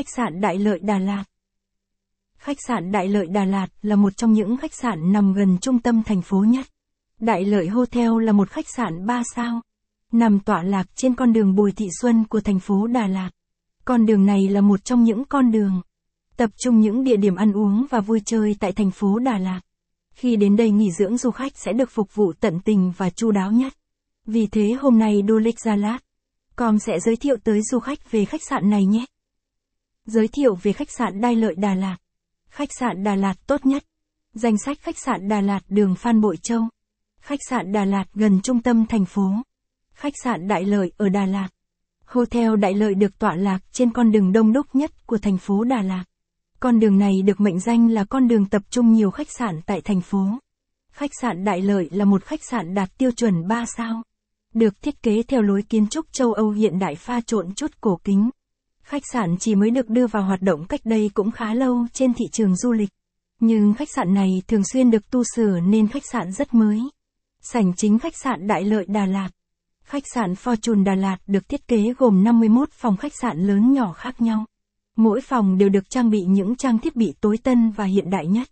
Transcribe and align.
Khách 0.00 0.16
sạn 0.16 0.40
Đại 0.40 0.58
Lợi 0.58 0.78
Đà 0.82 0.98
Lạt 0.98 1.24
Khách 2.38 2.56
sạn 2.66 2.92
Đại 2.92 3.08
Lợi 3.08 3.26
Đà 3.26 3.44
Lạt 3.44 3.66
là 3.82 3.96
một 3.96 4.16
trong 4.16 4.32
những 4.32 4.56
khách 4.56 4.74
sạn 4.74 5.12
nằm 5.12 5.32
gần 5.32 5.58
trung 5.60 5.78
tâm 5.78 6.02
thành 6.02 6.22
phố 6.22 6.44
nhất. 6.48 6.66
Đại 7.18 7.44
Lợi 7.44 7.68
Hotel 7.68 8.10
là 8.22 8.32
một 8.32 8.50
khách 8.50 8.68
sạn 8.68 9.06
3 9.06 9.22
sao, 9.34 9.60
nằm 10.12 10.40
tọa 10.40 10.62
lạc 10.62 10.86
trên 10.94 11.14
con 11.14 11.32
đường 11.32 11.54
Bùi 11.54 11.72
Thị 11.72 11.88
Xuân 12.00 12.24
của 12.24 12.40
thành 12.40 12.60
phố 12.60 12.86
Đà 12.86 13.06
Lạt. 13.06 13.30
Con 13.84 14.06
đường 14.06 14.26
này 14.26 14.48
là 14.48 14.60
một 14.60 14.84
trong 14.84 15.04
những 15.04 15.24
con 15.24 15.50
đường 15.50 15.80
tập 16.36 16.50
trung 16.56 16.80
những 16.80 17.04
địa 17.04 17.16
điểm 17.16 17.34
ăn 17.36 17.52
uống 17.52 17.86
và 17.90 18.00
vui 18.00 18.20
chơi 18.24 18.56
tại 18.60 18.72
thành 18.72 18.90
phố 18.90 19.18
Đà 19.18 19.38
Lạt. 19.38 19.60
Khi 20.14 20.36
đến 20.36 20.56
đây 20.56 20.70
nghỉ 20.70 20.90
dưỡng 20.90 21.16
du 21.16 21.30
khách 21.30 21.52
sẽ 21.58 21.72
được 21.72 21.90
phục 21.90 22.14
vụ 22.14 22.32
tận 22.40 22.60
tình 22.60 22.92
và 22.96 23.10
chu 23.10 23.30
đáo 23.30 23.52
nhất. 23.52 23.72
Vì 24.26 24.46
thế 24.46 24.76
hôm 24.80 24.98
nay 24.98 25.22
Du 25.28 25.38
lịch 25.38 25.60
Gia 25.60 25.76
Lát, 25.76 25.98
com 26.56 26.78
sẽ 26.78 27.00
giới 27.00 27.16
thiệu 27.16 27.36
tới 27.44 27.62
du 27.62 27.78
khách 27.78 28.10
về 28.10 28.24
khách 28.24 28.42
sạn 28.48 28.70
này 28.70 28.84
nhé. 28.84 29.04
Giới 30.06 30.28
thiệu 30.28 30.54
về 30.54 30.72
khách 30.72 30.90
sạn 30.90 31.20
Đai 31.20 31.36
Lợi 31.36 31.54
Đà 31.54 31.74
Lạt. 31.74 31.96
Khách 32.48 32.68
sạn 32.78 33.04
Đà 33.04 33.14
Lạt 33.14 33.34
tốt 33.46 33.66
nhất. 33.66 33.84
Danh 34.32 34.58
sách 34.58 34.78
khách 34.80 34.98
sạn 34.98 35.28
Đà 35.28 35.40
Lạt 35.40 35.60
đường 35.68 35.94
Phan 35.94 36.20
Bội 36.20 36.36
Châu. 36.36 36.62
Khách 37.20 37.40
sạn 37.48 37.72
Đà 37.72 37.84
Lạt 37.84 38.04
gần 38.14 38.40
trung 38.42 38.62
tâm 38.62 38.86
thành 38.86 39.04
phố. 39.04 39.30
Khách 39.92 40.12
sạn 40.24 40.48
Đại 40.48 40.64
Lợi 40.64 40.92
ở 40.96 41.08
Đà 41.08 41.26
Lạt. 41.26 41.48
Hotel 42.04 42.56
Đại 42.56 42.74
Lợi 42.74 42.94
được 42.94 43.18
tọa 43.18 43.34
lạc 43.34 43.58
trên 43.72 43.92
con 43.92 44.10
đường 44.12 44.32
đông 44.32 44.52
đúc 44.52 44.66
nhất 44.72 45.06
của 45.06 45.18
thành 45.18 45.38
phố 45.38 45.64
Đà 45.64 45.82
Lạt. 45.82 46.04
Con 46.60 46.80
đường 46.80 46.98
này 46.98 47.22
được 47.22 47.40
mệnh 47.40 47.60
danh 47.60 47.88
là 47.90 48.04
con 48.04 48.28
đường 48.28 48.46
tập 48.46 48.62
trung 48.70 48.92
nhiều 48.92 49.10
khách 49.10 49.30
sạn 49.30 49.60
tại 49.66 49.80
thành 49.80 50.00
phố. 50.00 50.26
Khách 50.92 51.10
sạn 51.20 51.44
Đại 51.44 51.62
Lợi 51.62 51.88
là 51.92 52.04
một 52.04 52.24
khách 52.24 52.44
sạn 52.44 52.74
đạt 52.74 52.98
tiêu 52.98 53.10
chuẩn 53.10 53.48
3 53.48 53.64
sao. 53.76 54.02
Được 54.54 54.82
thiết 54.82 55.02
kế 55.02 55.22
theo 55.22 55.42
lối 55.42 55.62
kiến 55.62 55.86
trúc 55.88 56.12
châu 56.12 56.32
Âu 56.32 56.50
hiện 56.50 56.78
đại 56.78 56.94
pha 56.94 57.20
trộn 57.20 57.54
chút 57.54 57.70
cổ 57.80 58.00
kính. 58.04 58.30
Khách 58.82 59.02
sạn 59.12 59.36
chỉ 59.38 59.54
mới 59.54 59.70
được 59.70 59.88
đưa 59.88 60.06
vào 60.06 60.22
hoạt 60.22 60.42
động 60.42 60.66
cách 60.68 60.80
đây 60.84 61.10
cũng 61.14 61.30
khá 61.30 61.54
lâu 61.54 61.86
trên 61.92 62.14
thị 62.14 62.24
trường 62.32 62.56
du 62.56 62.72
lịch. 62.72 62.90
Nhưng 63.40 63.74
khách 63.74 63.88
sạn 63.96 64.14
này 64.14 64.42
thường 64.48 64.64
xuyên 64.64 64.90
được 64.90 65.10
tu 65.10 65.22
sửa 65.36 65.60
nên 65.60 65.88
khách 65.88 66.06
sạn 66.12 66.32
rất 66.32 66.54
mới. 66.54 66.80
Sảnh 67.40 67.72
chính 67.76 67.98
khách 67.98 68.16
sạn 68.16 68.46
Đại 68.46 68.64
Lợi 68.64 68.84
Đà 68.88 69.06
Lạt. 69.06 69.30
Khách 69.84 70.04
sạn 70.14 70.32
Fortune 70.32 70.84
Đà 70.84 70.94
Lạt 70.94 71.16
được 71.26 71.48
thiết 71.48 71.68
kế 71.68 71.94
gồm 71.98 72.24
51 72.24 72.70
phòng 72.72 72.96
khách 72.96 73.12
sạn 73.20 73.38
lớn 73.38 73.72
nhỏ 73.72 73.92
khác 73.92 74.20
nhau. 74.20 74.44
Mỗi 74.96 75.20
phòng 75.20 75.58
đều 75.58 75.68
được 75.68 75.90
trang 75.90 76.10
bị 76.10 76.20
những 76.20 76.56
trang 76.56 76.78
thiết 76.78 76.96
bị 76.96 77.14
tối 77.20 77.38
tân 77.42 77.70
và 77.70 77.84
hiện 77.84 78.10
đại 78.10 78.26
nhất. 78.26 78.48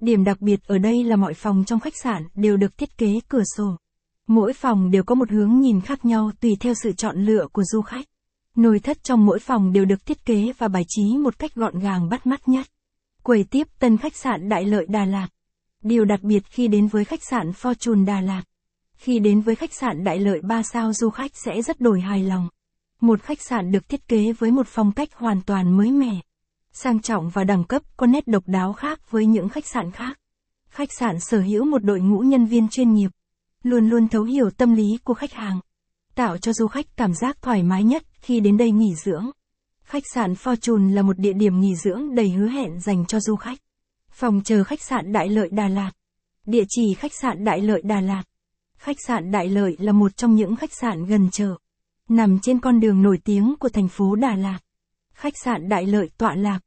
Điểm 0.00 0.24
đặc 0.24 0.40
biệt 0.40 0.60
ở 0.66 0.78
đây 0.78 1.04
là 1.04 1.16
mọi 1.16 1.34
phòng 1.34 1.64
trong 1.66 1.80
khách 1.80 1.96
sạn 2.02 2.22
đều 2.34 2.56
được 2.56 2.78
thiết 2.78 2.98
kế 2.98 3.20
cửa 3.28 3.42
sổ. 3.56 3.76
Mỗi 4.26 4.52
phòng 4.52 4.90
đều 4.90 5.02
có 5.04 5.14
một 5.14 5.30
hướng 5.30 5.60
nhìn 5.60 5.80
khác 5.80 6.04
nhau 6.04 6.30
tùy 6.40 6.56
theo 6.60 6.74
sự 6.82 6.92
chọn 6.92 7.24
lựa 7.24 7.46
của 7.52 7.62
du 7.64 7.80
khách. 7.80 8.06
Nồi 8.56 8.80
thất 8.80 9.04
trong 9.04 9.26
mỗi 9.26 9.38
phòng 9.38 9.72
đều 9.72 9.84
được 9.84 10.06
thiết 10.06 10.24
kế 10.24 10.52
và 10.58 10.68
bài 10.68 10.84
trí 10.88 11.18
một 11.18 11.38
cách 11.38 11.54
gọn 11.54 11.78
gàng 11.78 12.08
bắt 12.08 12.26
mắt 12.26 12.48
nhất. 12.48 12.66
Quầy 13.22 13.44
tiếp 13.44 13.66
tân 13.78 13.96
khách 13.96 14.16
sạn 14.16 14.48
Đại 14.48 14.64
Lợi 14.64 14.86
Đà 14.88 15.04
Lạt. 15.04 15.28
Điều 15.82 16.04
đặc 16.04 16.22
biệt 16.22 16.46
khi 16.46 16.68
đến 16.68 16.86
với 16.86 17.04
khách 17.04 17.22
sạn 17.22 17.50
Fortune 17.50 18.04
Đà 18.04 18.20
Lạt. 18.20 18.42
Khi 18.96 19.18
đến 19.18 19.40
với 19.40 19.54
khách 19.54 19.72
sạn 19.72 20.04
Đại 20.04 20.18
Lợi 20.18 20.40
3 20.42 20.62
sao 20.62 20.92
du 20.92 21.10
khách 21.10 21.30
sẽ 21.34 21.62
rất 21.62 21.80
đổi 21.80 22.00
hài 22.00 22.22
lòng. 22.22 22.48
Một 23.00 23.22
khách 23.22 23.40
sạn 23.40 23.72
được 23.72 23.88
thiết 23.88 24.08
kế 24.08 24.32
với 24.32 24.50
một 24.50 24.66
phong 24.66 24.92
cách 24.92 25.14
hoàn 25.14 25.42
toàn 25.42 25.76
mới 25.76 25.90
mẻ, 25.90 26.20
sang 26.72 27.00
trọng 27.00 27.30
và 27.30 27.44
đẳng 27.44 27.64
cấp 27.64 27.82
có 27.96 28.06
nét 28.06 28.26
độc 28.26 28.42
đáo 28.46 28.72
khác 28.72 29.10
với 29.10 29.26
những 29.26 29.48
khách 29.48 29.66
sạn 29.66 29.90
khác. 29.90 30.18
Khách 30.68 30.92
sạn 30.92 31.20
sở 31.20 31.40
hữu 31.40 31.64
một 31.64 31.84
đội 31.84 32.00
ngũ 32.00 32.18
nhân 32.18 32.46
viên 32.46 32.68
chuyên 32.68 32.92
nghiệp, 32.92 33.10
luôn 33.62 33.88
luôn 33.88 34.08
thấu 34.08 34.22
hiểu 34.22 34.50
tâm 34.50 34.74
lý 34.74 34.98
của 35.04 35.14
khách 35.14 35.32
hàng, 35.32 35.60
tạo 36.20 36.38
cho 36.38 36.52
du 36.52 36.66
khách 36.66 36.86
cảm 36.96 37.14
giác 37.14 37.42
thoải 37.42 37.62
mái 37.62 37.84
nhất 37.84 38.02
khi 38.20 38.40
đến 38.40 38.56
đây 38.56 38.70
nghỉ 38.70 38.94
dưỡng. 38.94 39.30
Khách 39.82 40.02
sạn 40.14 40.32
Fortune 40.32 40.94
là 40.94 41.02
một 41.02 41.18
địa 41.18 41.32
điểm 41.32 41.60
nghỉ 41.60 41.74
dưỡng 41.76 42.14
đầy 42.14 42.30
hứa 42.30 42.48
hẹn 42.48 42.80
dành 42.80 43.06
cho 43.06 43.20
du 43.20 43.36
khách. 43.36 43.58
Phòng 44.10 44.40
chờ 44.44 44.64
khách 44.64 44.82
sạn 44.82 45.12
Đại 45.12 45.28
Lợi 45.28 45.48
Đà 45.52 45.68
Lạt. 45.68 45.90
Địa 46.46 46.64
chỉ 46.68 46.94
khách 46.94 47.14
sạn 47.14 47.44
Đại 47.44 47.60
Lợi 47.60 47.82
Đà 47.84 48.00
Lạt. 48.00 48.22
Khách 48.78 48.96
sạn 49.06 49.30
Đại 49.30 49.48
Lợi 49.48 49.76
là 49.78 49.92
một 49.92 50.16
trong 50.16 50.34
những 50.34 50.56
khách 50.56 50.72
sạn 50.72 51.04
gần 51.04 51.30
chợ 51.30 51.54
nằm 52.08 52.38
trên 52.42 52.60
con 52.60 52.80
đường 52.80 53.02
nổi 53.02 53.18
tiếng 53.24 53.54
của 53.60 53.68
thành 53.68 53.88
phố 53.88 54.14
Đà 54.14 54.36
Lạt. 54.36 54.58
Khách 55.14 55.34
sạn 55.44 55.68
Đại 55.68 55.86
Lợi 55.86 56.10
tọa 56.18 56.34
lạc 56.34 56.60